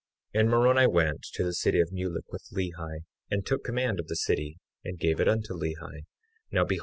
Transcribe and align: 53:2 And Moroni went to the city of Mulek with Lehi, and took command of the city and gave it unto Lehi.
53:2 0.33 0.41
And 0.41 0.49
Moroni 0.49 0.87
went 0.87 1.21
to 1.33 1.43
the 1.43 1.53
city 1.53 1.79
of 1.79 1.91
Mulek 1.91 2.25
with 2.31 2.47
Lehi, 2.51 3.01
and 3.29 3.45
took 3.45 3.63
command 3.63 3.99
of 3.99 4.07
the 4.07 4.15
city 4.15 4.57
and 4.83 4.97
gave 4.97 5.19
it 5.19 5.27
unto 5.27 5.53
Lehi. 5.53 6.05